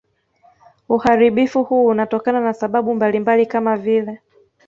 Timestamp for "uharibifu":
0.89-1.63